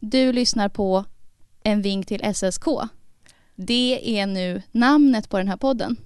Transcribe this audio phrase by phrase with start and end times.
[0.00, 1.04] Du lyssnar på
[1.62, 2.64] En vink till SSK.
[3.54, 5.96] Det är nu namnet på den här podden.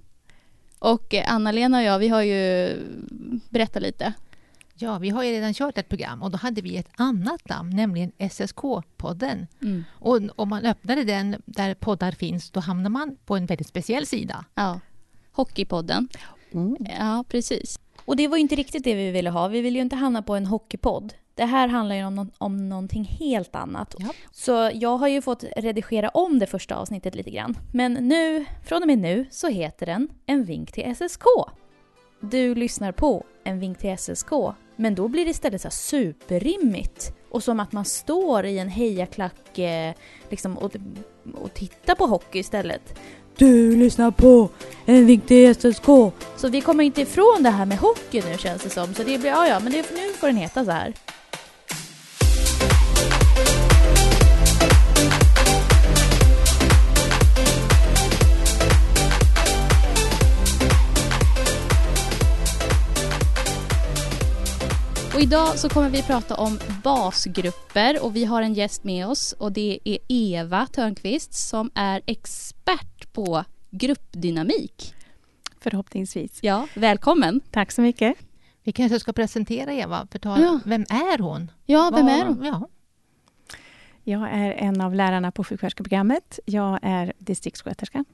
[0.79, 2.76] Och eh, Anna-Lena och jag, vi har ju
[3.50, 4.12] berättat lite.
[4.74, 7.76] Ja, vi har ju redan kört ett program och då hade vi ett annat namn,
[7.76, 9.46] nämligen SSK-podden.
[9.62, 9.84] Mm.
[9.93, 14.06] Och om man öppnade den där poddar finns, då hamnar man på en väldigt speciell
[14.06, 14.45] sida.
[14.54, 14.80] Ja.
[15.32, 16.09] Hockeypodden.
[16.52, 16.77] Mm.
[16.98, 17.79] Ja, precis.
[18.04, 19.48] Och det var ju inte riktigt det vi ville ha.
[19.48, 21.14] Vi vill ju inte hamna på en hockeypodd.
[21.35, 23.95] Det här handlar ju om, om någonting helt annat.
[23.99, 24.09] Ja.
[24.32, 27.57] Så jag har ju fått redigera om det första avsnittet lite grann.
[27.73, 31.25] Men nu, från och med nu, så heter den En vink till SSK.
[32.20, 34.31] Du lyssnar på En vink till SSK,
[34.77, 37.14] men då blir det istället så superrimmigt.
[37.31, 39.95] Och som att man står i en hejaklack eh,
[40.31, 40.77] liksom, och,
[41.34, 42.98] och tittar på hockey istället.
[43.37, 44.48] Du lyssnar på
[44.87, 45.87] En vink till SSK.
[46.37, 48.95] Så vi kommer inte ifrån det här med hockey nu känns det som.
[48.95, 50.95] Så det blir, ja ja, men det, nu får den heta så här.
[65.23, 69.53] Idag så kommer vi prata om basgrupper och vi har en gäst med oss och
[69.53, 74.95] det är Eva Törnqvist som är expert på gruppdynamik.
[75.61, 76.39] Förhoppningsvis.
[76.43, 77.41] Ja, välkommen!
[77.50, 78.17] Tack så mycket.
[78.62, 80.61] Vi kanske ska presentera Eva, för ta, Ja.
[80.65, 81.50] vem är hon?
[81.67, 82.45] Ja, vem Vad- är hon?
[82.45, 82.69] Ja.
[84.05, 86.39] Jag är en av lärarna på sjuksköterskeprogrammet.
[86.45, 88.05] Jag är distriktssköterska.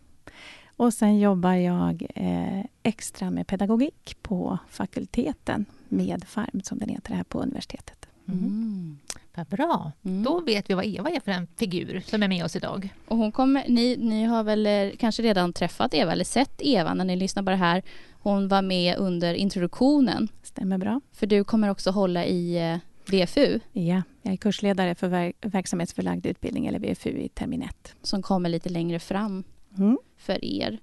[0.78, 7.14] Och sen jobbar jag eh, extra med pedagogik på fakulteten med FARM, som den heter
[7.14, 8.08] här på universitetet.
[8.28, 8.98] Mm.
[9.34, 9.92] Vad bra.
[10.04, 10.22] Mm.
[10.22, 12.94] Då vet vi vad Eva är för en figur som är med oss idag.
[13.08, 16.94] Och hon kommer, ni, ni har väl eh, kanske redan träffat Eva eller sett Eva
[16.94, 17.82] när ni lyssnar på det här.
[18.10, 21.00] Hon var med under introduktionen Stämmer bra?
[21.12, 22.78] för du kommer också hålla i eh,
[23.10, 27.94] VFU Ja, jag är kursledare för ver- verksamhetsförlagd utbildning, eller VFU, i termin 1.
[28.02, 29.44] som kommer lite längre fram
[29.76, 29.98] Mm.
[30.16, 30.80] för er.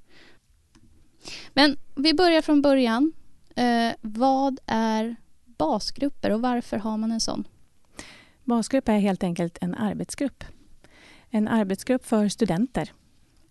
[1.53, 3.13] Men vi börjar från början.
[3.55, 5.15] Eh, vad är
[5.45, 7.47] basgrupper och varför har man en sån?
[8.43, 10.43] Basgrupp är helt enkelt en arbetsgrupp.
[11.29, 12.91] En arbetsgrupp för studenter.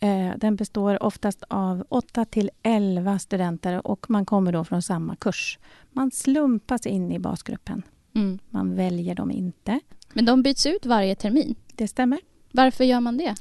[0.01, 5.17] Eh, Den består oftast av 8 till 11 studenter och man kommer då från samma
[5.17, 5.59] kurs.
[5.93, 7.83] Man slumpas in i basgruppen.
[8.15, 8.39] Mm.
[8.51, 9.81] Man väljer dem inte.
[10.13, 11.55] Men de byts ut varje termin.
[11.75, 12.21] Det stämmer.
[12.51, 13.35] Varför gör man det?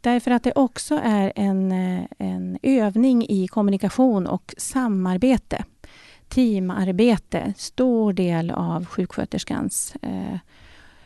[0.00, 5.64] Därför att det också är en, eh, en övning i kommunikation och samarbete.
[6.28, 10.38] Teamarbete, stor del av sjuksköterskans eh,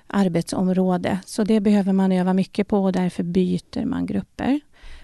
[0.06, 1.18] arbetsområde.
[1.24, 4.60] Så det behöver man öva mycket på och därför byter man grupper.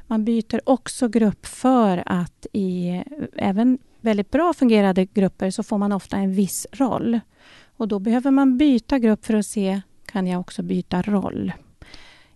[0.06, 3.02] Man byter också grupp för att i eh,
[3.36, 7.20] även väldigt bra fungerande grupper så får man ofta en viss roll.
[7.76, 11.52] Och då behöver man byta grupp för att se, kan jag också byta roll?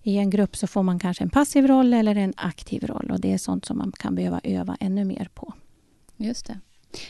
[0.07, 3.21] I en grupp så får man kanske en passiv roll eller en aktiv roll och
[3.21, 5.53] det är sånt som man kan behöva öva ännu mer på.
[6.17, 6.61] Just det.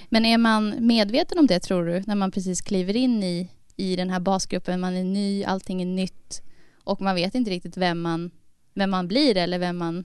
[0.08, 3.96] Men är man medveten om det tror du när man precis kliver in i, i
[3.96, 4.80] den här basgruppen?
[4.80, 6.42] Man är ny, allting är nytt
[6.84, 8.30] och man vet inte riktigt vem man,
[8.74, 10.04] vem man blir eller vem man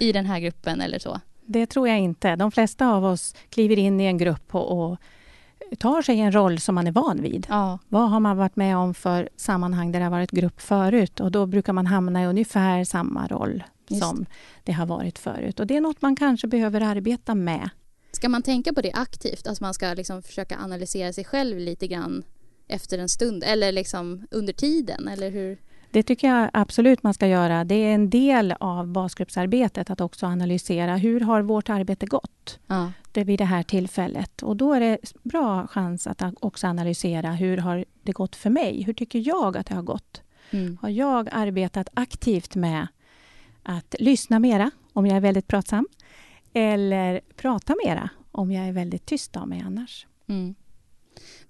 [0.00, 1.20] i den här gruppen eller så.
[1.44, 2.36] Det tror jag inte.
[2.36, 4.98] De flesta av oss kliver in i en grupp och, och
[5.78, 7.46] tar sig en roll som man är van vid.
[7.48, 11.20] Ja, Vad har man varit med om för sammanhang där det har varit grupp förut?
[11.20, 14.26] Och då brukar man hamna i ungefär samma roll Just som
[14.64, 15.60] det har varit förut.
[15.60, 17.70] Och det är något man kanske behöver arbeta med.
[18.12, 19.46] Ska man tänka på det aktivt?
[19.46, 22.22] Att man ska liksom försöka analysera sig själv lite grann
[22.68, 25.58] efter en stund eller liksom under tiden eller hur?
[25.90, 27.64] Det tycker jag absolut man ska göra.
[27.64, 32.92] Det är en del av basgruppsarbetet att också analysera hur har vårt arbete gått Ja,
[33.12, 34.42] det vid det här tillfället.
[34.42, 38.82] Och då är det bra chans att också analysera hur har det gått för mig?
[38.82, 40.22] Hur tycker jag att det har gått?
[40.50, 40.78] mm.
[40.82, 42.86] Har jag arbetat aktivt med
[43.62, 45.86] att lyssna mera om jag är väldigt pratsam?
[46.52, 50.06] Eller prata mera om jag är väldigt tyst av mig annars?
[50.26, 50.54] Mm.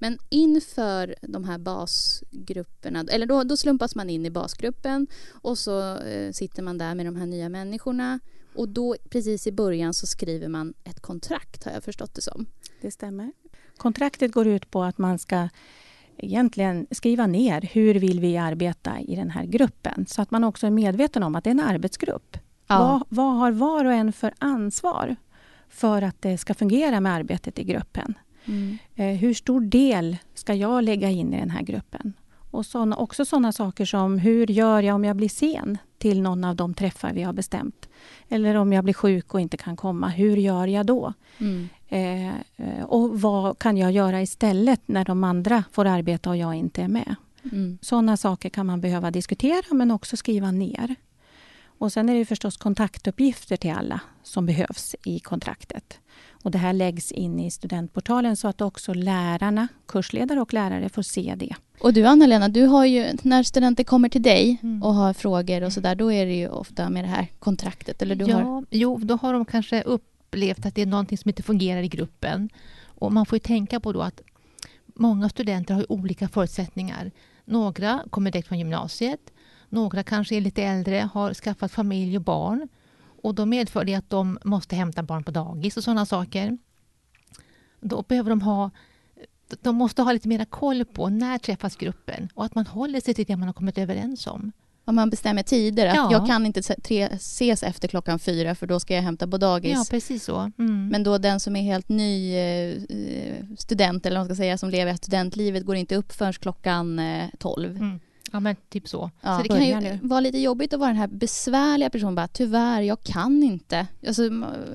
[0.03, 5.07] Men inför de här basgrupperna, eller då, då slumpas man in i basgruppen
[5.43, 8.21] och så eh, sitter man där med de här nya människorna
[8.55, 12.47] och då precis i början så skriver man ett kontrakt har jag förstått det som.
[12.81, 13.33] Det stämmer.
[13.77, 15.49] Kontraktet går ut på att man ska
[16.17, 20.67] egentligen skriva ner hur vill vi arbeta i den här gruppen så att man också
[20.67, 22.37] är medveten om att det är en arbetsgrupp.
[22.67, 25.17] Vad, vad har var och en för ansvar
[25.69, 28.15] för att det ska fungera med arbetet i gruppen?
[28.45, 28.79] Mm.
[28.95, 32.13] Eh, hur stor del ska jag lägga in i den här gruppen?
[32.51, 36.45] Och såna, också sådana saker som hur gör jag om jag blir sen till någon
[36.45, 37.89] av de träffar vi har bestämt?
[38.29, 41.13] Eller om jag blir sjuk och inte kan komma, hur gör jag då?
[41.39, 41.69] Mm.
[41.89, 46.55] Eh, eh, och vad kan jag göra istället när de andra får arbeta och jag
[46.55, 47.15] inte är med?
[47.53, 47.79] Mm.
[47.83, 50.95] Sådana saker kan man behöva diskutera men också skriva ner.
[51.65, 55.99] Och sen är det förstås kontaktuppgifter till alla som behövs i kontraktet.
[56.43, 61.03] Och det här läggs in i studentportalen så att också lärarna, kursledare och lärare får
[61.03, 61.55] se det.
[61.81, 64.83] Och du Anna-Lena, du har ju, när studenter kommer till dig Mm.
[64.83, 68.03] och har frågor och sådär, då är det ju ofta med det här kontraktet.
[68.03, 71.29] Eller du ja, har, Jo, då har de kanske upplevt att det är någonting som
[71.29, 72.49] inte fungerar i gruppen.
[72.85, 74.21] Och man får ju tänka på då att
[74.95, 77.11] många studenter har ju olika förutsättningar.
[77.45, 79.33] Några kommer direkt från gymnasiet.
[79.69, 82.69] Några kanske är lite äldre, har skaffat familj och barn.
[83.23, 86.59] Och då medför det att de måste hämta barn på dagis och sådana saker.
[87.81, 88.71] Då behöver de ha
[89.63, 93.15] de måste ha lite mer koll på när träffas gruppen och att man håller sig
[93.15, 94.53] till det man har kommit överens om.
[94.85, 96.09] om man bestämmer tider, att Ja.
[96.13, 99.73] jag kan inte tre, ses efter klockan fyra för då ska jag hämta på dagis.
[99.73, 100.51] Ja, precis så.
[100.59, 100.89] Mm.
[100.89, 102.77] Men då den som är helt ny eh,
[103.59, 107.29] student, eller vad man ska säga, som lever studentlivet, går inte upp förrän klockan eh,
[107.39, 107.77] 12.
[107.77, 108.01] Mm.
[108.31, 109.11] Ja, men typ så.
[109.21, 112.15] Ja, så det kan ju vara lite jobbigt att vara den här besvärliga personen.
[112.15, 113.87] Bara, Tyvärr, jag kan inte.
[114.07, 114.23] Alltså,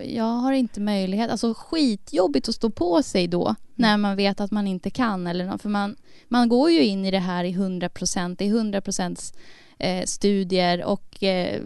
[0.03, 1.31] jag har inte möjlighet.
[1.31, 5.27] Alltså skitjobbigt att stå på sig då när man vet att man inte kan.
[5.27, 5.95] Eller för man,
[6.27, 8.41] man går ju in i det här i 100 procent.
[8.41, 9.33] Är 100 procents
[9.77, 11.61] eh, studier och eh,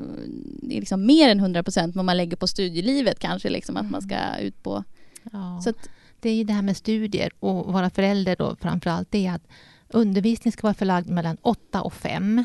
[0.61, 3.49] det är liksom mer än 100 procent vad man lägger på studielivet kanske.
[3.49, 4.83] Liksom, att man ska ut på.
[5.31, 5.61] Ja.
[5.63, 5.89] Så att,
[6.19, 9.07] Det är ju det här med studier och vara förälder då framför allt.
[9.11, 9.47] Det är att
[9.89, 12.43] undervisning ska vara förlagd mellan 8 och 5.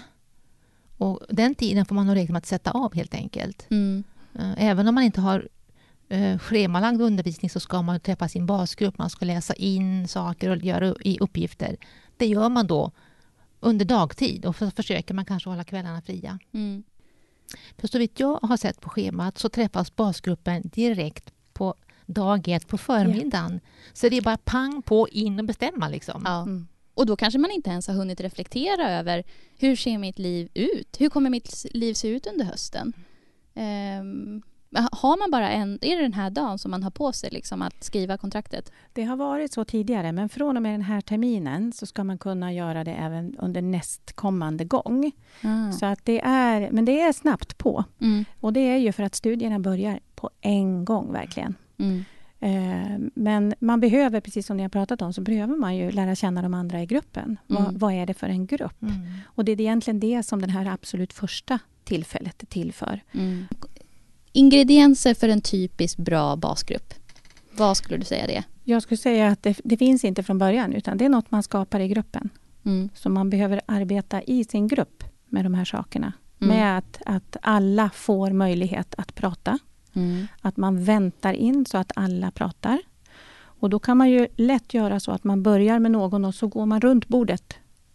[0.98, 3.66] Och den tiden får man ha regel med att sätta av helt enkelt.
[3.70, 4.04] mm,
[4.38, 5.48] Eh, Även om man inte har
[6.08, 8.98] eh, schemalagd undervisning så ska man träffa sin basgrupp.
[8.98, 11.76] Man ska läsa in saker och göra i uppgifter.
[12.16, 12.90] Det gör man då
[13.60, 16.38] under dagtid och så försöker man kanske hålla kvällarna fria.
[16.52, 16.82] mm,
[17.78, 21.74] För så vitt jag har sett på schemat så träffas basgruppen direkt på
[22.06, 23.60] dag ett på förmiddagen.
[23.92, 26.22] Så det är bara pang på, in och bestämma liksom.
[26.24, 26.42] ja.
[26.42, 26.66] Mm.
[26.94, 29.24] Och då kanske man inte ens har hunnit reflektera över
[29.58, 30.96] hur ser mitt liv ut?
[31.00, 32.92] Hur kommer mitt liv se ut under hösten?
[33.54, 34.42] Ehm,
[34.92, 37.62] har man bara en, är det den här dagen som man har på sig liksom
[37.62, 38.72] att skriva kontraktet?
[38.92, 42.18] Det har varit så tidigare, men från och med den här terminen så ska man
[42.18, 45.12] kunna göra det även under nästkommande gång.
[45.72, 47.84] Så att det är, men det är snabbt på.
[48.00, 51.54] Mm, Och det är ju för att studierna börjar på en gång, verkligen.
[51.78, 52.04] mm,
[53.14, 56.42] Men man behöver, precis som ni har pratat om, så behöver man ju lära känna
[56.42, 57.36] de andra i gruppen.
[57.46, 57.78] Vad, Mm.
[57.78, 58.82] vad är det för en grupp?
[58.82, 58.94] Mm.
[59.26, 63.00] Och det är egentligen det som det här absolut första tillfället är till för.
[63.12, 63.46] mm.
[64.32, 66.94] Ingredienser för en typisk bra basgrupp.
[67.56, 68.42] Vad skulle du säga det?
[68.64, 71.42] Jag skulle säga att det, det finns inte från början, utan det är något man
[71.42, 72.28] skapar i gruppen.
[72.64, 76.12] Mm, Så man behöver arbeta i sin grupp med de här sakerna.
[76.40, 76.56] Mm.
[76.56, 79.58] Med att, att alla får möjlighet att prata.
[79.94, 82.78] Mm, Att man väntar in så att alla pratar.
[83.60, 86.46] Och då kan man ju lätt göra så att man börjar med någon och så
[86.46, 87.54] går man runt bordet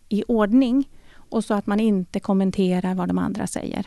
[0.09, 0.89] i ordning.
[1.13, 3.85] Och så att man inte kommenterar vad de andra säger.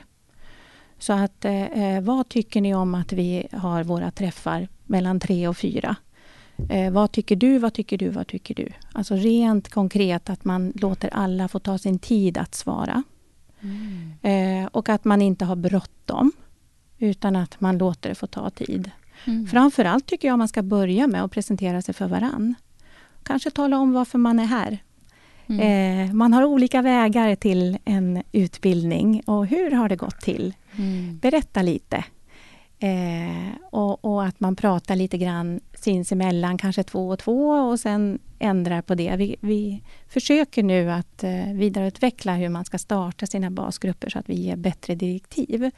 [0.98, 5.56] Så att, eh, vad tycker ni om att vi har våra träffar mellan tre och
[5.56, 5.96] fyra?
[6.68, 8.68] Eh, vad tycker du, vad tycker du, vad tycker du?
[8.92, 13.02] Alltså rent konkret att man låter alla få ta sin tid att svara.
[13.60, 14.62] mm.
[14.62, 16.32] Eh, och att man inte har bråttom.
[17.02, 18.90] Utan att man låter det få ta tid.
[19.24, 19.46] Mm.
[19.46, 22.54] Framför allt tycker jag man ska börja med att presentera sig för varann.
[23.22, 24.78] Kanske tala om varför man är här.
[25.46, 26.08] Mm.
[26.08, 29.22] Eh, man har olika vägar till en utbildning.
[29.26, 30.54] Och hur har det gått till?
[30.76, 31.18] Mm.
[31.18, 32.04] Berätta lite.
[32.78, 38.18] Eh, och, och att man pratar lite grann sinsemellan, kanske två och två och sen
[38.38, 39.16] ändrar på det.
[39.16, 44.28] Vi, vi försöker nu att eh, vidareutveckla hur man ska starta sina basgrupper så att
[44.28, 45.70] vi ger bättre direktiv.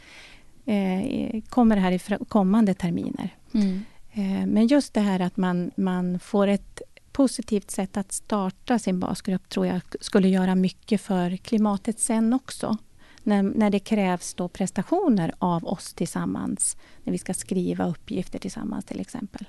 [0.64, 3.30] Eh, kommer det här i kommande terminer.
[3.52, 3.84] Mm.
[4.12, 9.00] Eh, Men just det här att man, man får ett positivt sätt att starta sin
[9.00, 12.76] basgrupp tror jag skulle göra mycket för klimatet sen också.
[13.22, 16.76] När, när det krävs då prestationer av oss tillsammans.
[17.04, 19.46] När vi ska skriva uppgifter tillsammans till exempel.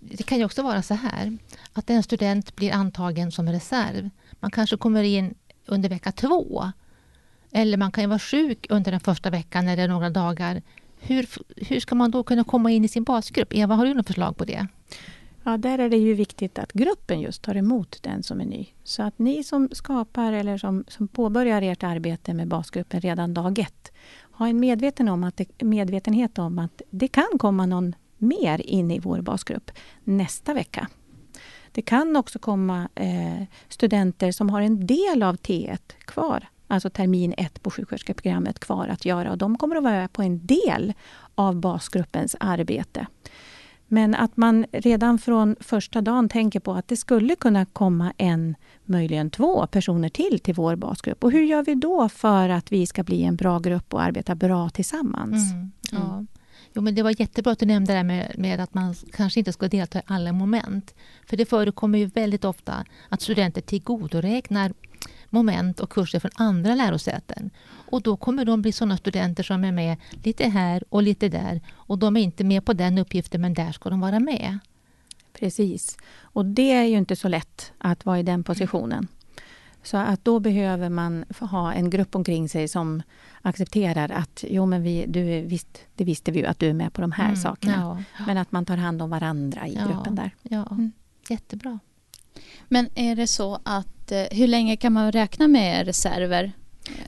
[0.00, 1.38] Det kan ju också vara så här
[1.72, 4.10] att en student blir antagen som reserv.
[4.40, 5.34] Man kanske kommer in
[5.66, 6.72] under vecka två.
[7.52, 10.62] Eller man kan ju vara sjuk under den första veckan eller några dagar.
[11.00, 11.26] Hur,
[11.56, 13.54] hur ska man då kunna komma in i sin basgrupp?
[13.54, 14.66] Eva, har du något förslag på det?
[15.44, 18.66] Ja, där är det ju viktigt att gruppen just tar emot den som är ny.
[18.84, 23.58] Så att ni som skapar eller som, som påbörjar ert arbete med basgruppen redan dag
[23.58, 23.92] ett,
[24.32, 28.90] ha en medveten om att det, medvetenhet om att det kan komma någon mer in
[28.90, 29.70] i vår basgrupp
[30.04, 30.88] nästa vecka.
[31.72, 37.34] Det kan också komma eh, studenter som har en del av T1 kvar, alltså termin
[37.36, 40.94] 1 på sjuksköterskeprogrammet kvar att göra och de kommer att vara på en del
[41.34, 43.06] av basgruppens arbete.
[43.90, 48.54] Men att man redan från första dagen tänker på att det skulle kunna komma en,
[48.84, 51.24] möjligen två personer till till vår basgrupp.
[51.24, 54.34] Och hur gör vi då för att vi ska bli en bra grupp och arbeta
[54.34, 55.52] bra tillsammans?
[55.52, 55.72] Mm.
[55.92, 56.24] Ja.
[56.72, 59.52] Jo, men det var jättebra att du nämnde det med, med, att man kanske inte
[59.52, 60.94] ska delta i alla moment.
[61.26, 64.72] För det förekommer ju väldigt ofta att studenter tillgodoräknar
[65.30, 67.50] moment och kurser från andra lärosäten.
[67.90, 71.60] Och då kommer de bli sådana studenter som är med lite här och lite där.
[71.74, 74.58] Och de är inte med på den uppgiften, men där ska de vara med.
[75.32, 75.96] Precis.
[76.20, 79.08] Och det är ju inte så lätt att vara i den positionen.
[79.82, 83.02] Så att då behöver man ha en grupp omkring sig som
[83.42, 86.92] accepterar att jo men vi, du, visst, det visste vi ju att du är med
[86.92, 87.74] på de här Mm, sakerna.
[88.18, 88.24] ja.
[88.26, 89.86] Men att man tar hand om varandra i Ja.
[89.86, 90.30] gruppen där.
[90.42, 90.92] Ja, Mm.
[91.28, 91.78] jättebra.
[92.68, 96.52] Men är det så att eh, hur länge kan man räkna med reserver?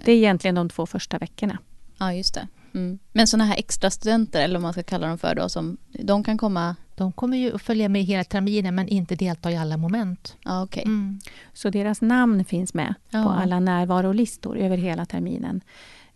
[0.04, 1.58] Det är egentligen de två första veckorna.
[1.98, 2.48] Ja, just det.
[2.74, 2.98] Mm.
[3.12, 6.24] Men sådana här extra studenter eller vad man ska kalla dem för då, som, de
[6.24, 6.76] kan komma...
[6.94, 10.36] De kommer ju att följa med hela terminen men inte delta i alla moment.
[10.44, 10.82] Ja, okej.
[10.86, 11.20] Mm.
[11.52, 13.22] Så deras namn finns med Ja.
[13.22, 15.60] på alla närvarolistor över hela terminen.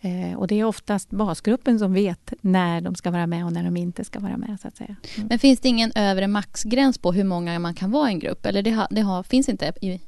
[0.04, 3.64] Eh, och det är oftast basgruppen som vet när de ska vara med och när
[3.64, 4.58] de inte ska vara med.
[4.62, 4.96] så att säga.
[5.28, 8.46] Men finns det ingen övre maxgräns på hur många man kan vara i en grupp?
[8.46, 9.72] Eller det, ha, det har, finns inte?
[9.80, 10.00] i-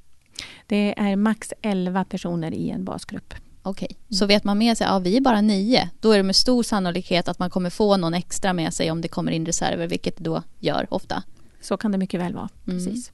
[0.66, 3.34] Det är max 11 personer i en basgrupp.
[3.62, 6.36] Okej, så vet man med sig, ja vi är bara nio, då är det med
[6.36, 9.86] stor sannolikhet att man kommer få någon extra med sig om det kommer in reserver,
[9.86, 11.22] vilket det då gör ofta.
[11.60, 12.48] Så kan det mycket väl vara.
[12.66, 12.78] Mm.
[12.78, 13.12] Precis.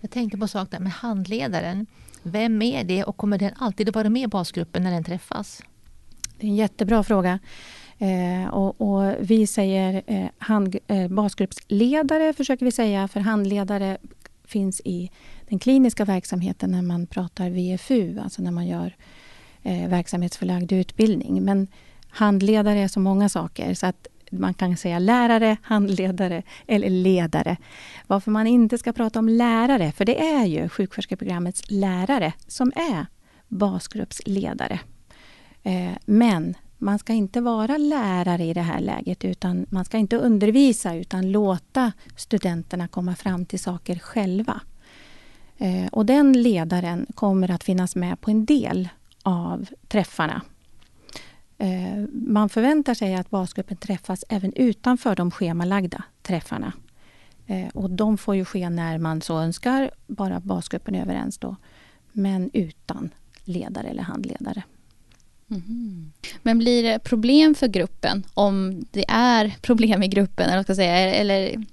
[0.00, 1.86] Jag tänkte på sak där med handledaren.
[2.22, 5.62] Vem är det och kommer den alltid att vara med i basgruppen när den träffas?
[6.38, 7.38] Det är en jättebra fråga.
[7.98, 13.98] Eh, och, och vi säger eh, hand, eh, basgruppsledare, försöker vi säga, för handledare
[14.44, 15.10] finns i
[15.48, 18.96] den kliniska verksamheten när man pratar VFU, alltså när man gör
[19.62, 21.44] eh, verksamhetsförlagd utbildning.
[21.44, 21.66] Men
[22.08, 27.56] handledare är så många saker så att man kan säga lärare, handledare eller ledare.
[28.06, 33.06] Varför man inte ska prata om lärare, för det är ju sjuksköterskeprogrammets lärare som är
[33.48, 34.80] basgruppsledare.
[35.64, 40.16] Eh, men man ska inte vara lärare i det här läget utan man ska inte
[40.16, 44.60] undervisa utan låta studenterna komma fram till saker själva.
[45.58, 48.88] Eh, och den ledaren kommer att finnas med på en del
[49.22, 50.42] av träffarna.
[51.58, 56.72] Eh, man förväntar sig att basgruppen träffas även utanför de schemalagda träffarna.
[57.74, 61.56] Och de får ju ske när man så önskar, bara basgruppen är överens då.
[62.12, 63.10] Men utan
[63.44, 64.62] ledare eller handledare.
[66.42, 70.96] Men blir det problem för gruppen om det är problem i gruppen eller, ska säga,
[71.14, 71.64] eller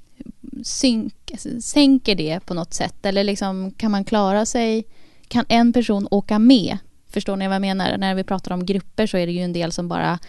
[0.63, 1.13] synk,
[1.61, 3.05] sänker det på något sätt?
[3.05, 4.83] Eller liksom, kan man klara sig?
[5.27, 6.77] Kan en person åka med?
[7.09, 7.97] Förstår ni vad jag menar?
[7.97, 10.19] När vi pratar om grupper så är det ju en del som bara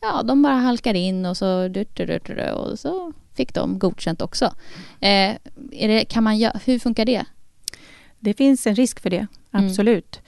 [0.00, 1.70] Ja, de bara halkar in och så,
[2.54, 4.44] och så fick de godkänt också.
[5.00, 5.36] Eh,
[5.72, 7.24] är det, kan man, hur funkar det?
[8.20, 9.66] Det finns en risk för det, Mm.
[9.66, 10.16] absolut.
[10.16, 10.22] Eh,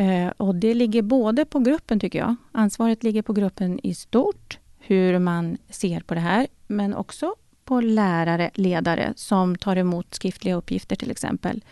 [0.00, 2.36] Eh, och det ligger både på gruppen, tycker jag.
[2.52, 7.80] Ansvaret ligger på gruppen i stort, hur man ser på det här, men också på
[7.80, 11.64] lärare, ledare som tar emot skriftliga uppgifter till exempel.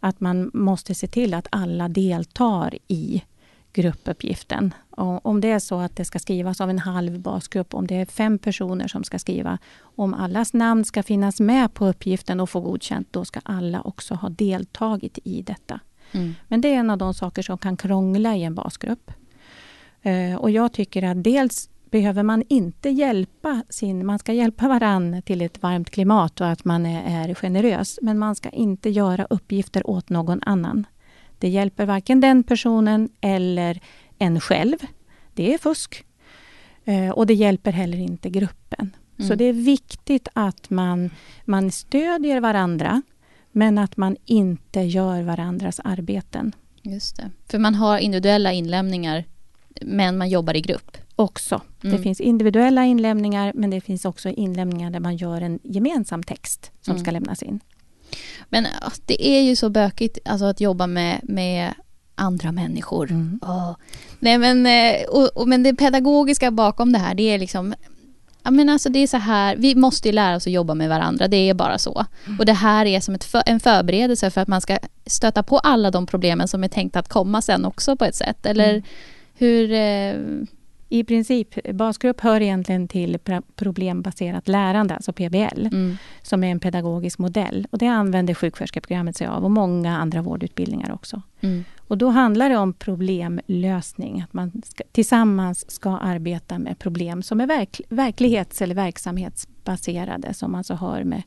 [0.00, 3.22] Att man måste se till att alla deltar i
[3.72, 4.74] gruppuppgiften.
[4.90, 7.94] Och om det är så att det ska skrivas av en halv basgrupp, om det
[7.94, 12.50] är fem personer som ska skriva, om allas namn ska finnas med på uppgiften och
[12.50, 15.80] få godkänt, då ska alla också ha deltagit i detta.
[16.12, 16.34] Mm.
[16.48, 19.10] Men det är en av de saker som kan krångla i en basgrupp.
[20.02, 24.06] Eh, Och jag tycker att dels behöver man inte hjälpa sin...
[24.06, 27.98] Man ska hjälpa varann till ett varmt klimat och att man är, är generös.
[28.02, 30.86] Men man ska inte göra uppgifter åt någon annan.
[31.38, 33.80] Det hjälper varken den personen eller
[34.18, 34.76] en själv.
[35.34, 36.04] Det är fusk.
[36.84, 38.96] Eh, Och det hjälper heller inte gruppen.
[39.18, 39.38] Så Mm.
[39.38, 41.10] det är viktigt att man,
[41.44, 43.02] man stödjer varandra
[43.56, 47.30] men att man inte gör varandras arbeten Just det.
[47.48, 49.24] För man har individuella inlämningar
[49.80, 50.96] men man jobbar i grupp.
[51.16, 51.60] också.
[51.84, 51.96] Mm.
[51.96, 56.70] Det finns individuella inlämningar men det finns också inlämningar där man gör en gemensam text
[56.80, 57.02] som Mm.
[57.04, 57.60] ska lämnas in.
[58.48, 58.66] Men
[59.06, 61.74] det är ju så bökigt alltså, att jobba med, med
[62.14, 63.10] andra människor.
[63.10, 63.40] Mm.
[63.42, 63.76] Åh.
[64.18, 67.74] Nej, men, eh, och, och, men det pedagogiska bakom det här, det är liksom
[68.46, 70.88] Ja, men alltså det är så här, vi måste ju lära oss att jobba med
[70.88, 72.04] varandra, det är bara så.
[72.38, 75.58] Och det här är som ett för, en förberedelse för att man ska stöta på
[75.58, 78.46] alla de problemen som är tänkt att komma sen också på ett sätt.
[78.46, 78.82] Eller Mm.
[79.34, 79.72] hur...
[79.72, 80.14] Eh,
[80.88, 83.18] I princip, basgrupp hör egentligen till
[83.56, 87.66] problembaserat lärande, alltså PBL, mm, som är en pedagogisk modell.
[87.70, 91.22] Och det använder sjuksköterskeprogrammet sig av och många andra vårdutbildningar också.
[91.88, 97.40] Och då handlar det om problemlösning, att man ska, tillsammans ska arbeta med problem som
[97.40, 98.76] är verk, verklighets eller
[99.66, 101.22] arbetsbaserade som alltså har med,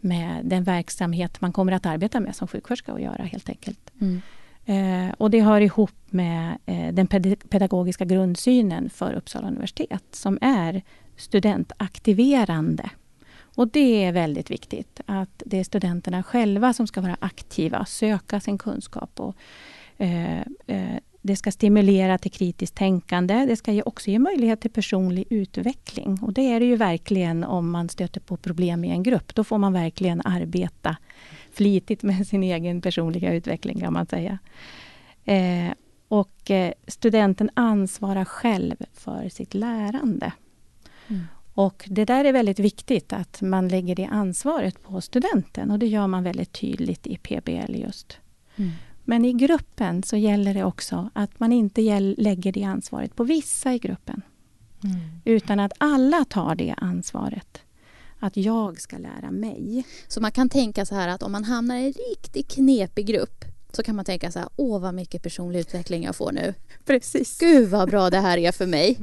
[0.00, 3.92] med den verksamhet man kommer att arbeta med som sjuksköterska att göra helt enkelt.
[4.00, 4.20] Mm.
[4.64, 10.38] Eh, och det hör ihop med eh, den ped- pedagogiska grundsynen för Uppsala universitet som
[10.40, 10.82] är
[11.16, 12.90] studentaktiverande.
[13.56, 18.40] Och det är väldigt viktigt att det är studenterna själva som ska vara aktiva, söka
[18.40, 19.36] sin kunskap och
[21.22, 23.46] det ska stimulera till kritiskt tänkande.
[23.46, 26.18] Det ska också ge möjlighet till personlig utveckling.
[26.22, 29.34] Och det är det ju verkligen om man stöter på problem i en grupp.
[29.34, 30.96] Då får man verkligen arbeta
[31.52, 34.38] flitigt med sin egen personliga utveckling kan man säga.
[35.24, 35.72] Eh,
[36.08, 40.32] och eh, studenten ansvarar själv för sitt lärande.
[41.08, 41.22] Mm.
[41.54, 45.86] Och det där är väldigt viktigt att man lägger det ansvaret på studenten och det
[45.86, 48.18] gör man väldigt tydligt i PBL just.
[48.56, 48.70] Mm.
[49.10, 53.74] Men i gruppen så gäller det också att man inte lägger det ansvaret på vissa
[53.74, 54.22] i gruppen.
[54.84, 55.00] Mm.
[55.24, 57.58] Utan att alla tar det ansvaret.
[58.18, 59.84] Att jag ska lära mig.
[60.08, 63.44] Så man kan tänka så här att om man hamnar i en riktigt knepig grupp
[63.72, 66.54] så kan man tänka så här, åh vad mycket personlig utveckling jag får nu.
[66.84, 67.38] Precis.
[67.38, 68.98] Gud vad bra det här är för mig.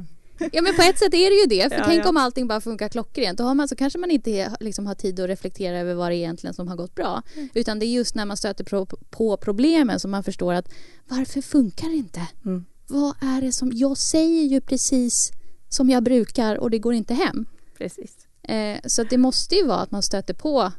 [0.51, 1.69] Ja men på ett sätt är det ju det.
[1.69, 2.09] För Ja, tänk ja.
[2.09, 3.37] om allting bara funkar klockrent.
[3.37, 6.15] Då har man, så kanske man inte liksom har tid att reflektera över vad det
[6.15, 7.21] är egentligen som har gått bra.
[7.53, 10.69] Utan det är just när man stöter på, på problemen som man förstår att
[11.07, 12.21] varför funkar det inte?
[12.45, 12.65] Mm.
[12.87, 13.71] Vad är det som...
[13.73, 15.31] Jag säger ju precis
[15.69, 17.45] som jag brukar och det går inte hem.
[17.77, 18.11] Precis.
[18.43, 20.71] Eh, så det måste ju vara att man stöter på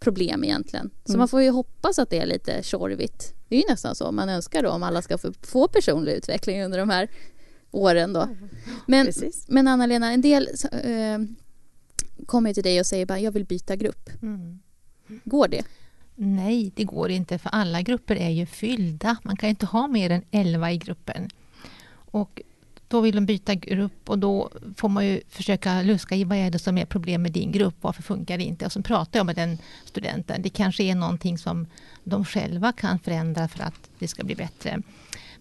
[0.00, 0.90] problem egentligen.
[1.04, 1.18] Så Mm.
[1.18, 3.32] man får ju hoppas att det är lite tjorvigt.
[3.48, 6.62] Det är ju nästan så man önskar då om alla ska få, få personlig utveckling
[6.64, 7.08] under de här
[7.76, 8.28] åren då.
[8.86, 9.44] Men, Precis.
[9.48, 11.18] men Anna-Lena, en del eh,
[12.26, 14.10] kommer till dig och säger bara jag vill byta grupp.
[14.22, 14.58] Mm.
[15.24, 15.62] Går det?
[16.14, 19.16] Nej, det går inte för alla grupper är ju fyllda.
[19.22, 21.28] Man kan inte ha mer än 11 i gruppen.
[21.92, 22.42] Och
[22.88, 26.50] då vill de byta grupp och då får man ju försöka luska i vad är
[26.50, 28.66] det som är problem med din grupp, varför funkar det inte?
[28.66, 30.42] Och så pratar jag med den studenten.
[30.42, 31.66] Det kanske är någonting som
[32.04, 34.82] de själva kan förändra för att det ska bli bättre.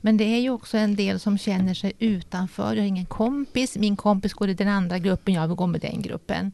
[0.06, 2.76] Men det är ju också en del som känner sig utanför.
[2.76, 5.82] Jag har ingen kompis, min kompis går i den andra gruppen, jag vill gå med
[5.82, 6.52] den gruppen.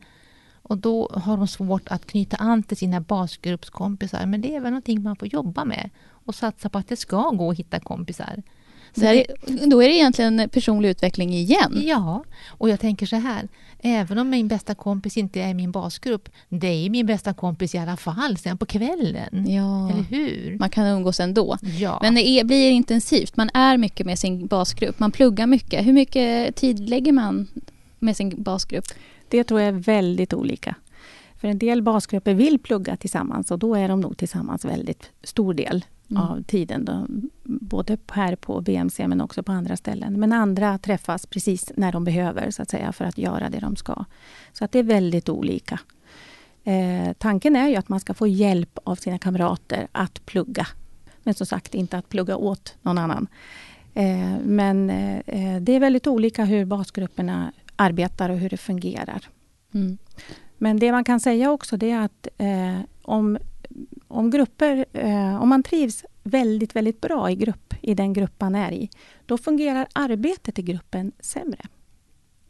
[0.61, 4.25] Och då har de svårt att knyta an till sina basgruppskompisar.
[4.25, 7.29] Men det är väl någonting man får jobba med och satsa på att det ska
[7.29, 8.43] gå att hitta kompisar.
[8.95, 11.81] Så här, är- då är det egentligen personlig utveckling igen.
[11.85, 13.47] Ja, och jag tänker så här.
[13.83, 17.77] Även om min bästa kompis inte är min basgrupp, det är min bästa kompis i
[17.77, 19.45] alla fall sen på kvällen.
[19.49, 19.89] Ja.
[19.91, 20.57] Eller hur?
[20.59, 21.57] Man kan umgås ändå.
[21.79, 21.99] Ja.
[22.01, 23.37] Men det är, blir intensivt.
[23.37, 24.99] Man är mycket med sin basgrupp.
[24.99, 25.85] Man pluggar mycket.
[25.85, 27.47] Hur mycket tid lägger man
[27.99, 28.85] med sin basgrupp?
[29.29, 30.75] Det tror jag är väldigt olika.
[31.41, 35.53] För en del basgrupper vill plugga tillsammans och då är de nog tillsammans väldigt stor
[35.53, 36.23] del Mm.
[36.23, 36.85] av tiden.
[36.85, 37.05] Då,
[37.43, 40.19] både här på BMC men också på andra ställen.
[40.19, 43.75] Men andra träffas precis när de behöver så att säga för att göra det de
[43.75, 44.05] ska.
[44.53, 45.79] Så att det är väldigt olika.
[46.63, 50.67] Eh, tanken är ju att man ska få hjälp av sina kamrater att plugga.
[51.23, 53.27] Men som sagt inte att plugga åt någon annan.
[53.93, 59.27] Eh, men eh, det är väldigt olika hur basgrupperna arbetar och hur det fungerar.
[59.73, 59.97] Mm.
[60.61, 63.37] Men det man kan säga också det är att eh, om,
[64.07, 68.55] om grupper, eh, om man trivs väldigt, väldigt bra i grupp, i den grupp man
[68.55, 68.89] är i,
[69.25, 71.65] då fungerar arbetet i gruppen sämre.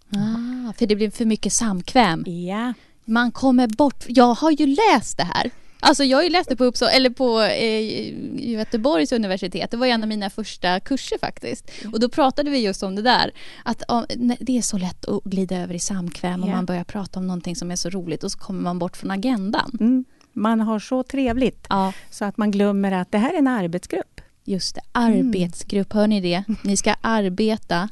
[0.09, 2.23] Ah, för det blir för mycket samkväm.
[2.27, 2.73] Ja,
[3.05, 4.05] Man kommer bort.
[4.07, 5.51] Jag har ju läst det här.
[5.83, 9.71] Alltså jag har ju läst det på, Uppsala, eller på eh, Göteborgs universitet.
[9.71, 11.71] Det var en av mina första kurser faktiskt.
[11.93, 13.31] Och då pratade vi just om det där.
[13.65, 13.83] Att
[14.17, 16.55] nej, det är så lätt att glida över i samkväm om Ja.
[16.55, 19.11] man börjar prata om någonting som är så roligt och så kommer man bort från
[19.11, 19.71] agendan.
[19.79, 23.47] mm, man har så trevligt Ja, så att man glömmer att det här är en
[23.47, 24.21] arbetsgrupp.
[24.43, 24.81] just det.
[24.91, 26.43] Arbetsgrupp, hör ni det?
[26.63, 27.89] Ni ska arbeta,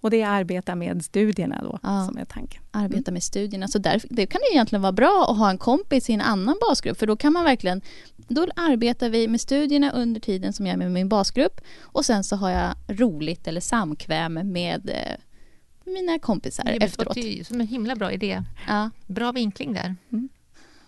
[0.00, 2.06] Och det är arbeta med studierna då, Ja.
[2.06, 2.62] som är tanken.
[2.70, 3.68] arbeta med studierna.
[3.68, 6.56] Så där, det kan ju egentligen vara bra att ha en kompis i en annan
[6.68, 7.80] basgrupp för då kan man verkligen
[8.16, 12.24] då arbetar vi med studierna under tiden som jag är med min basgrupp och sen
[12.24, 17.16] så har jag roligt eller samkväm med eh, mina kompisar det efteråt.
[17.16, 18.42] låter ju som en himla bra idé.
[18.68, 18.90] Ja.
[19.06, 19.96] Bra vinkling där.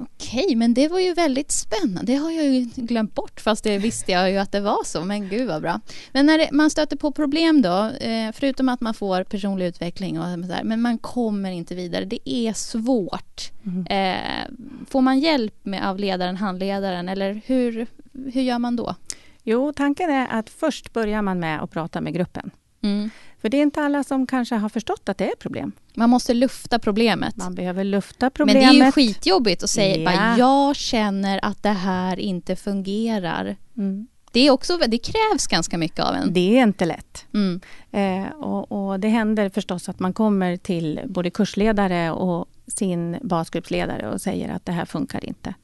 [0.01, 2.13] Okej, men det var ju väldigt spännande.
[2.13, 5.05] Det har jag ju glömt bort fast det visste jag ju att det var så.
[5.05, 5.81] Men gud vad bra.
[6.13, 10.21] Men när det, man stöter på problem då, eh, förutom att man får personlig utveckling
[10.21, 12.05] och sådär, men man kommer inte vidare.
[12.05, 13.51] Det är svårt.
[13.67, 13.87] Mm.
[13.87, 14.49] Eh,
[14.89, 17.87] får man hjälp med, av ledaren, handledaren eller hur,
[18.33, 18.95] hur gör man då?
[19.43, 22.51] Jo, tanken är att först börjar man med att prata med gruppen.
[22.83, 23.11] Mm.
[23.41, 25.73] För det är inte alla som kanske har förstått att det är problem.
[25.95, 27.37] Man måste lufta problemet.
[27.37, 28.63] Man behöver lufta Men problemet.
[28.73, 30.05] det är ju skitjobbigt att säga Ja.
[30.11, 33.57] bara, jag känner att det här inte fungerar.
[33.77, 34.07] Mm.
[34.33, 36.33] Det, är också, det krävs ganska mycket av en.
[36.33, 37.27] Det är inte lätt.
[37.35, 37.61] Mm.
[37.91, 44.09] Eh, och, och det händer förstås att man kommer till både kursledare och sin basgruppsledare
[44.09, 45.55] och säger att det här funkar inte.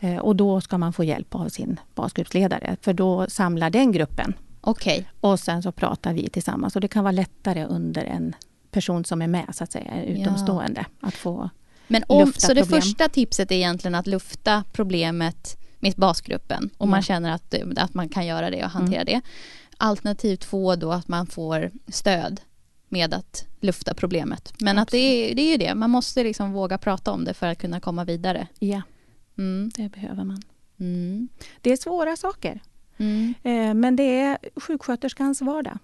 [0.00, 4.34] Eh, och då ska man få hjälp av sin basgruppsledare, för då samlar den gruppen.
[4.60, 5.08] Okej.
[5.20, 6.74] Och sen så pratar vi tillsammans.
[6.76, 8.34] Och det kan vara lättare under en
[8.70, 11.50] person som är med, så att säga, en utomstående, att få
[11.88, 12.80] Men om, Lufta så det problem.
[12.82, 16.70] första tipset är egentligen att lufta problemet med basgruppen.
[16.78, 17.02] Om man Ja.
[17.02, 19.20] känner att, att man kan göra det och hantera det.
[19.76, 22.40] Alternativ två då att man får stöd
[22.88, 24.52] med att lufta problemet.
[24.60, 27.34] Men att det är, det är ju det, man måste liksom våga prata om det
[27.34, 28.46] för att kunna komma vidare.
[28.58, 28.82] Ja,
[29.38, 29.70] Mm.
[29.74, 30.42] det behöver man.
[30.80, 31.28] Mm.
[31.60, 32.60] Det är svåra saker.
[32.98, 33.34] Mm.
[33.42, 35.78] Eh, men det är sjuksköterskans vardag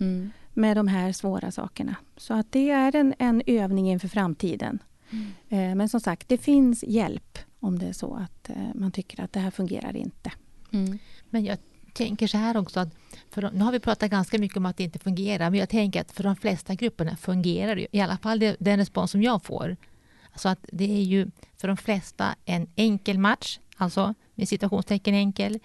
[0.00, 0.30] Mm.
[0.54, 1.96] med de här svåra sakerna.
[2.16, 4.78] Så att det är en, en övning inför framtiden.
[5.48, 9.20] Eh, men som sagt, det finns hjälp om det är så att eh, man tycker
[9.24, 10.32] att det här fungerar inte.
[10.72, 10.98] Mm.
[11.30, 11.58] Men jag
[11.92, 12.80] tänker så här också.
[12.80, 12.94] Att
[13.30, 15.50] för nu har vi pratat ganska mycket om att det inte fungerar.
[15.50, 17.86] Men jag tänker att för de flesta grupperna fungerar det ju.
[17.92, 19.76] I alla fall det, den respons som jag får.
[20.32, 23.58] Alltså att det är ju för de flesta en enkel match.
[23.76, 25.58] Alltså med citationstecken enkel.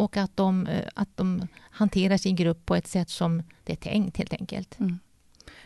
[0.00, 3.76] Och att de, eh, att de hanterar sin grupp på ett sätt som det är
[3.76, 4.78] tänkt helt enkelt.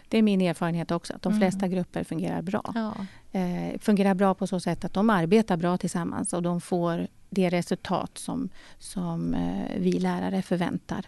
[0.08, 1.40] Det är min erfarenhet också, att de Mm.
[1.40, 2.72] flesta grupper fungerar bra.
[2.74, 2.94] Ja.
[3.40, 7.50] Eh, fungerar bra på så sätt att de arbetar bra tillsammans och de får det
[7.50, 11.06] resultat som, som eh, vi lärare förväntar.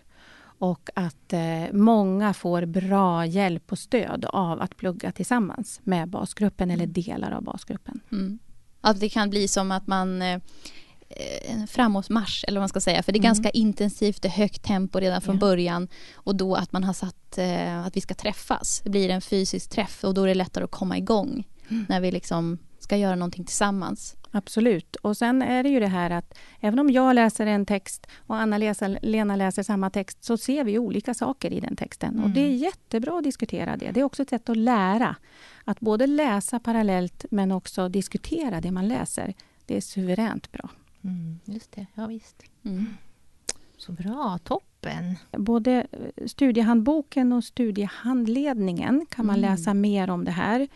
[0.58, 6.70] Och att eh, många får bra hjälp och stöd av att plugga tillsammans med basgruppen
[6.70, 8.00] eller delar av basgruppen.
[8.12, 8.38] Mm.
[8.80, 10.40] Att det kan bli som att man eh,
[11.48, 13.02] en framåtmarsch eller vad man ska säga.
[13.02, 13.28] För det är Mm.
[13.28, 15.40] ganska intensivt, det är högt tempo redan från Ja.
[15.40, 15.88] början.
[16.14, 18.80] Och då att man har satt eh, att vi ska träffas.
[18.84, 21.44] Det blir en fysisk träff och då är det lättare att komma igång.
[21.70, 21.86] Mm.
[21.88, 24.16] När vi liksom ska göra någonting tillsammans.
[24.30, 24.96] Absolut.
[24.96, 28.36] Och sen är det ju det här att även om jag läser en text och
[28.36, 32.14] Anna läser, Lena läser samma text så ser vi olika saker i den texten.
[32.18, 32.32] Och Mm.
[32.34, 33.90] det är jättebra att diskutera det.
[33.90, 35.16] Det är också ett sätt att lära.
[35.64, 39.34] Att både läsa parallellt men också diskutera det man läser.
[39.66, 40.68] Det är suveränt bra.
[41.06, 42.42] Mm, just det, ja visst.
[42.64, 42.86] Mm.
[43.76, 45.16] Så bra, toppen.
[45.30, 49.50] Både eh, studiehandboken och studiehandledningen kan man Mm.
[49.50, 50.68] läsa mer om det här.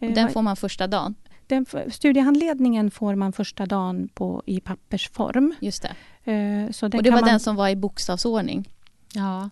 [0.00, 1.14] Eh, Den får man första dagen.
[1.46, 5.54] den, studiehandledningen får man första dagen på, i pappersform.
[5.60, 6.32] Just det.
[6.32, 8.68] Eh, Så och det var man, den som var i bokstavsordning.
[9.14, 9.50] Ja,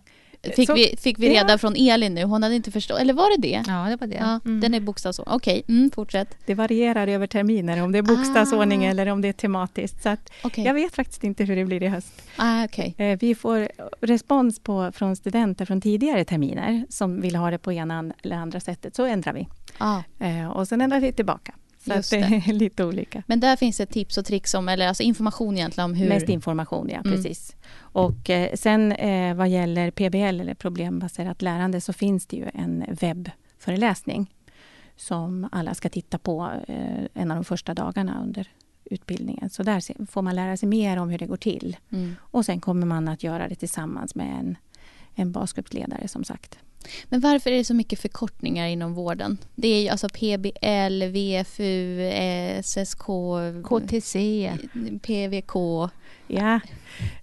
[0.55, 1.41] Fick, Så- vi, fick vi ja.
[1.43, 2.23] reda från Elin nu.
[2.23, 2.99] Hon hade inte förstått.
[2.99, 3.63] Eller var det det?
[3.67, 4.15] ja det var det.
[4.15, 4.59] Ja, Mm.
[4.59, 5.35] den är bokstavsordning.
[5.35, 6.37] Okej, mm, fortsätt.
[6.45, 8.89] Det varierar över terminer, om det är bokstavsordning Ah.
[8.89, 10.03] eller om det är tematiskt.
[10.03, 10.65] Så att Okej.
[10.65, 12.21] Jag vet faktiskt inte hur det blir i höst.
[12.35, 12.95] Ah, okej.
[12.97, 13.69] Eh, Vi får
[14.01, 18.59] respons på, från studenter från tidigare terminer som vill ha det på ena eller andra
[18.59, 19.47] sättet, så ändrar vi.
[19.77, 19.99] Ah.
[20.19, 21.53] Eh, Och sen ändrar vi tillbaka.
[21.93, 23.23] Så att det är lite olika.
[23.27, 26.09] Men där finns ett tips och tricks om, eller alltså information egentligen om hur...
[26.09, 26.97] Mest information, ja.
[26.97, 27.11] Mm.
[27.11, 27.55] Precis.
[27.77, 32.85] Och eh, sen eh, vad gäller PBL, eller problembaserat lärande, så finns det ju en
[33.01, 34.33] webbföreläsning
[34.95, 38.47] som alla ska titta på eh, en av de första dagarna under
[38.85, 39.49] utbildningen.
[39.49, 41.77] Så där får man lära sig mer om hur det går till.
[41.91, 42.15] Mm.
[42.19, 44.57] Och sen kommer man att göra det tillsammans med en,
[45.15, 46.59] en basgruppsledare som sagt.
[47.09, 49.37] Men varför är det så mycket förkortningar inom vården?
[49.55, 52.11] Det är ju alltså PBL, VFU,
[52.63, 53.07] SSK,
[53.63, 54.51] KTC.
[55.01, 55.53] PVK.
[56.27, 56.59] Ja,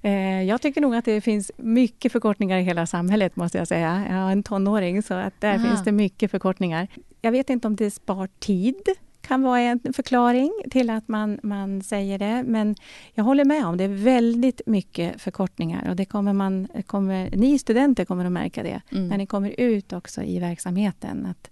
[0.03, 4.07] eh, jag tycker nog att det finns mycket förkortningar i hela samhället måste jag säga.
[4.09, 5.69] Jag har en tonåring så att där Aha.
[5.69, 6.89] finns det mycket förkortningar.
[7.21, 8.83] Jag vet inte om det spar tid
[9.27, 12.43] kan vara en förklaring till att man, man säger det.
[12.47, 12.75] Men
[13.15, 17.59] jag håller med om det är väldigt mycket förkortningar och det kommer man, kommer, ni
[17.59, 19.09] studenter kommer att märka det Mm.
[19.09, 21.27] när ni kommer ut också i verksamheten.
[21.27, 21.51] Att,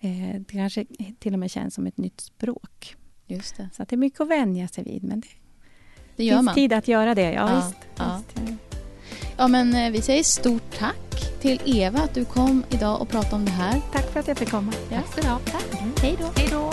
[0.00, 0.84] eh, det kanske
[1.18, 2.96] till och med känns som ett nytt språk.
[3.26, 3.68] Just det.
[3.72, 5.04] Så det är mycket att vänja sig vid.
[5.04, 5.26] Men det
[6.16, 6.54] Det gör finns man.
[6.54, 7.32] tid att göra det.
[7.32, 7.76] Ja, Ja, visst.
[7.96, 8.20] ja.
[8.34, 8.60] visst.
[9.36, 13.36] Ja, men eh, vi säger stort tack till Eva att du kom idag och pratade
[13.36, 13.80] om det här.
[13.92, 14.72] Tack för att jag fick komma.
[14.90, 14.96] Ja.
[15.00, 15.38] Tack så du ha.
[15.38, 15.64] Tack.
[16.02, 16.26] Hej då.
[16.36, 16.56] Hej då.
[16.58, 16.72] Idag.